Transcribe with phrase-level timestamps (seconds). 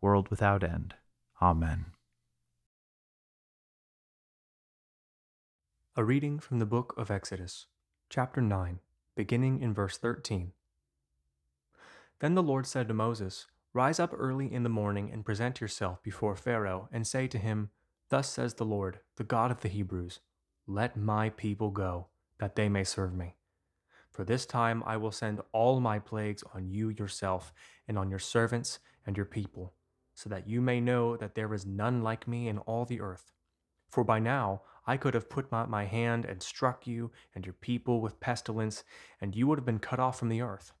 [0.00, 0.94] world without end.
[1.42, 1.86] Amen.
[5.96, 7.66] A reading from the book of Exodus,
[8.08, 8.78] chapter 9,
[9.16, 10.52] beginning in verse 13.
[12.20, 16.02] Then the Lord said to Moses, Rise up early in the morning and present yourself
[16.02, 17.70] before Pharaoh, and say to him,
[18.08, 20.20] Thus says the Lord, the God of the Hebrews,
[20.66, 22.06] Let my people go,
[22.38, 23.34] that they may serve me.
[24.10, 27.52] For this time I will send all my plagues on you yourself,
[27.86, 29.74] and on your servants and your people,
[30.18, 33.30] so that you may know that there is none like me in all the earth.
[33.88, 38.00] For by now I could have put my hand and struck you and your people
[38.00, 38.82] with pestilence,
[39.20, 40.72] and you would have been cut off from the earth.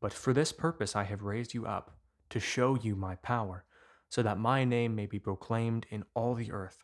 [0.00, 1.98] But for this purpose I have raised you up,
[2.30, 3.66] to show you my power,
[4.08, 6.82] so that my name may be proclaimed in all the earth.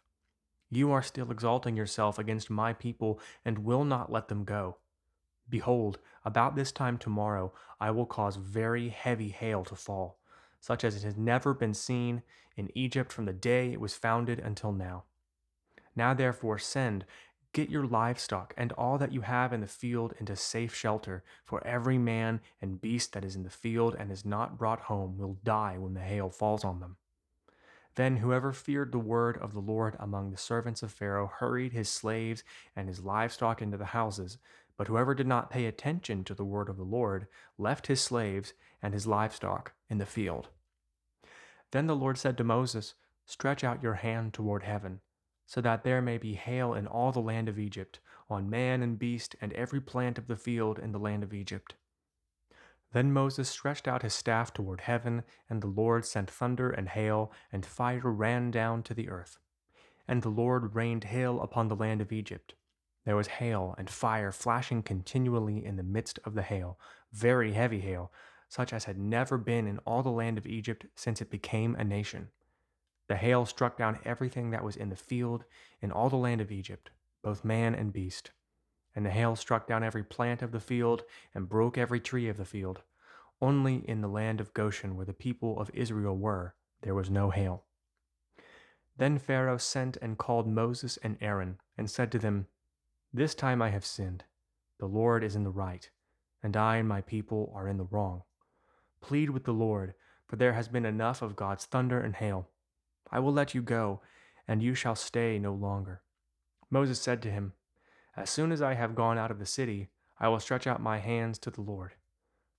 [0.69, 4.77] You are still exalting yourself against my people, and will not let them go.
[5.49, 10.19] Behold, about this time tomorrow I will cause very heavy hail to fall,
[10.65, 12.23] such as it has never been seen
[12.57, 15.05] in Egypt from the day it was founded until now.
[15.95, 17.05] Now therefore send,
[17.53, 21.63] get your livestock and all that you have in the field into safe shelter, for
[21.67, 25.37] every man and beast that is in the field and is not brought home will
[25.45, 26.97] die when the hail falls on them.
[27.97, 31.91] Then whoever feared the word of the Lord among the servants of Pharaoh hurried his
[31.91, 32.43] slaves
[32.75, 34.39] and his livestock into the houses,
[34.79, 37.27] but whoever did not pay attention to the word of the Lord
[37.59, 40.49] left his slaves and his livestock in the field.
[41.73, 45.01] Then the Lord said to Moses, Stretch out your hand toward heaven,
[45.47, 48.99] so that there may be hail in all the land of Egypt, on man and
[48.99, 51.75] beast and every plant of the field in the land of Egypt.
[52.93, 57.33] Then Moses stretched out his staff toward heaven, and the Lord sent thunder and hail,
[57.51, 59.39] and fire ran down to the earth.
[60.07, 62.55] And the Lord rained hail upon the land of Egypt.
[63.07, 66.79] There was hail and fire flashing continually in the midst of the hail,
[67.13, 68.13] very heavy hail,
[68.55, 71.83] such as had never been in all the land of Egypt since it became a
[71.83, 72.29] nation.
[73.09, 75.43] The hail struck down everything that was in the field
[75.83, 78.31] in all the land of Egypt, both man and beast.
[78.95, 81.03] And the hail struck down every plant of the field
[81.35, 82.83] and broke every tree of the field.
[83.43, 87.31] Only in the land of Goshen, where the people of Israel were, there was no
[87.31, 87.65] hail.
[88.97, 92.47] Then Pharaoh sent and called Moses and Aaron, and said to them,
[93.13, 94.23] This time I have sinned.
[94.79, 95.91] The Lord is in the right,
[96.41, 98.23] and I and my people are in the wrong.
[99.05, 99.93] Plead with the Lord,
[100.27, 102.49] for there has been enough of God's thunder and hail.
[103.13, 104.01] I will let you go,
[104.49, 106.01] and you shall stay no longer.
[106.71, 107.53] Moses said to him,
[108.17, 111.01] As soon as I have gone out of the city, I will stretch out my
[111.01, 111.97] hands to the Lord.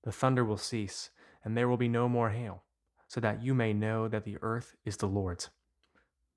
[0.04, 1.10] The thunder will cease,
[1.44, 2.62] and there will be no more hail,
[3.08, 5.50] so that you may know that the earth is the Lord's.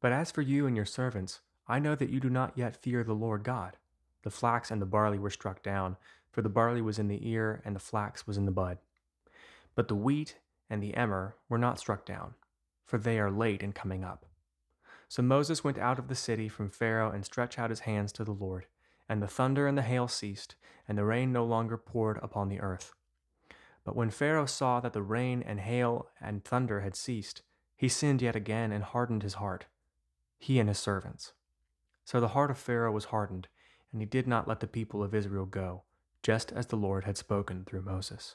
[0.01, 3.05] But as for you and your servants, I know that you do not yet fear
[3.05, 3.77] the Lord God.
[4.23, 5.99] The flax and the barley were struck down,
[6.33, 8.79] for the barley was in the ear, and the flax was in the bud.
[9.79, 10.39] But the wheat
[10.69, 12.35] and the emmer were not struck down,
[12.85, 14.27] for they are late in coming up.
[15.07, 18.25] So Moses went out of the city from Pharaoh and stretched out his hands to
[18.25, 18.67] the Lord.
[19.09, 20.57] And the thunder and the hail ceased,
[20.89, 22.93] and the rain no longer poured upon the earth.
[23.85, 27.43] But when Pharaoh saw that the rain and hail and thunder had ceased,
[27.77, 29.67] he sinned yet again and hardened his heart,
[30.41, 31.35] he and his servants.
[32.05, 33.47] So the heart of Pharaoh was hardened,
[33.93, 35.85] and he did not let the people of Israel go,
[36.21, 38.35] just as the Lord had spoken through Moses.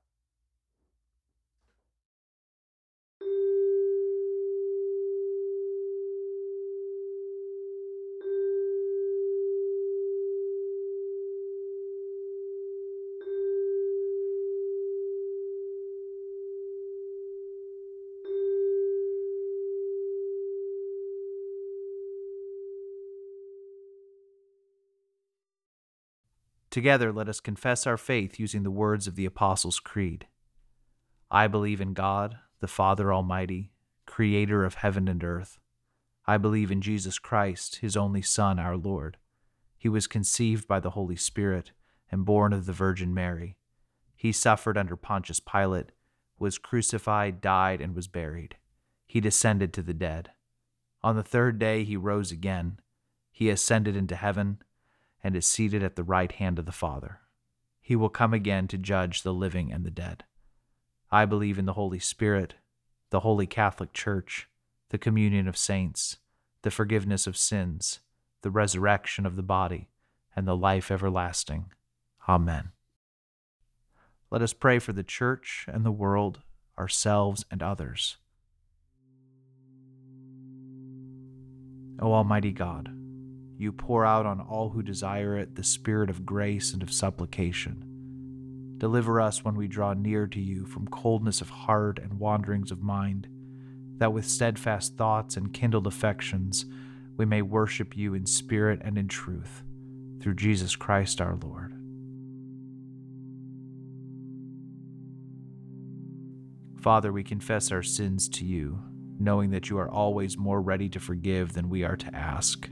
[26.71, 30.25] Together, let us confess our faith using the words of the Apostles' Creed.
[31.29, 33.73] I believe in God, the Father Almighty,
[34.05, 35.59] creator of heaven and earth.
[36.25, 39.17] I believe in Jesus Christ, his only Son, our Lord.
[39.77, 41.71] He was conceived by the Holy Spirit
[42.09, 43.57] and born of the Virgin Mary.
[44.15, 45.91] He suffered under Pontius Pilate,
[46.39, 48.55] was crucified, died, and was buried.
[49.07, 50.31] He descended to the dead.
[51.03, 52.79] On the third day he rose again.
[53.29, 54.59] He ascended into heaven
[55.23, 57.19] and is seated at the right hand of the Father.
[57.81, 60.23] He will come again to judge the living and the dead.
[61.11, 62.55] I believe in the Holy Spirit,
[63.09, 64.47] the Holy Catholic Church,
[64.89, 66.17] the communion of saints,
[66.61, 67.99] the forgiveness of sins,
[68.41, 69.89] the resurrection of the body,
[70.35, 71.71] and the life everlasting.
[72.29, 72.71] Amen.
[74.29, 76.39] Let us pray for the Church and the world,
[76.77, 78.17] ourselves and others.
[81.99, 82.89] O Almighty God,
[83.61, 87.85] you pour out on all who desire it the spirit of grace and of supplication.
[88.79, 92.81] Deliver us when we draw near to you from coldness of heart and wanderings of
[92.81, 93.27] mind,
[93.97, 96.65] that with steadfast thoughts and kindled affections
[97.17, 99.61] we may worship you in spirit and in truth,
[100.19, 101.71] through Jesus Christ our Lord.
[106.81, 108.81] Father, we confess our sins to you,
[109.19, 112.67] knowing that you are always more ready to forgive than we are to ask.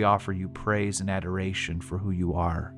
[0.00, 2.72] We offer you praise and adoration for who you are.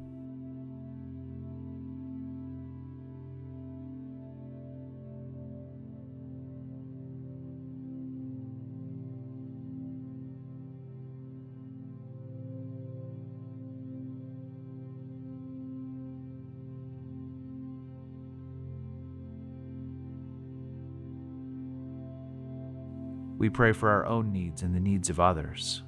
[23.39, 25.85] We pray for our own needs and the needs of others.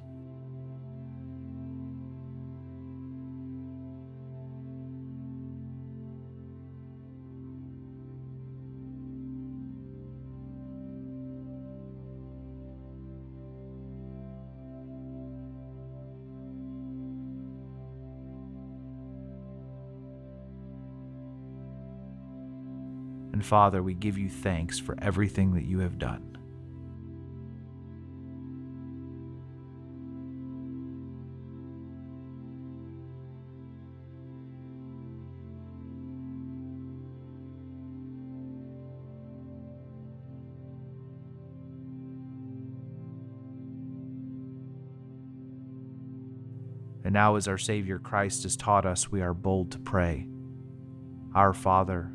[23.35, 26.37] And Father, we give you thanks for everything that you have done.
[47.03, 50.25] And now, as our Savior Christ has taught us, we are bold to pray
[51.33, 52.14] Our Father,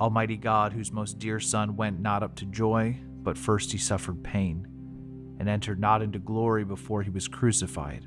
[0.00, 4.22] Almighty God, whose most dear Son went not up to joy, but first he suffered
[4.22, 4.66] pain,
[5.38, 8.06] and entered not into glory before he was crucified,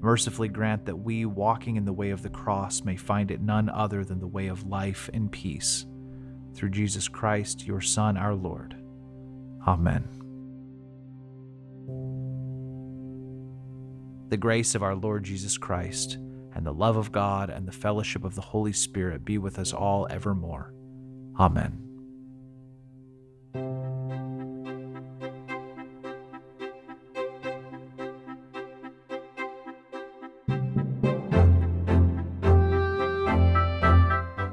[0.00, 3.68] mercifully grant that we, walking in the way of the cross, may find it none
[3.70, 5.86] other than the way of life and peace.
[6.54, 8.76] Through Jesus Christ, your Son, our Lord.
[9.66, 10.08] Amen.
[14.28, 16.18] The grace of our Lord Jesus Christ,
[16.54, 19.72] and the love of God, and the fellowship of the Holy Spirit be with us
[19.72, 20.74] all evermore.
[21.38, 21.78] Amen.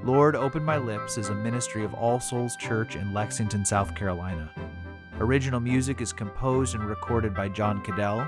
[0.05, 4.51] Lord, Open My Lips is a ministry of All Souls Church in Lexington, South Carolina.
[5.19, 8.27] Original music is composed and recorded by John Cadell,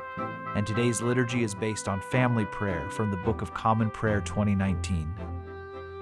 [0.56, 5.31] and today's liturgy is based on family prayer from the Book of Common Prayer 2019.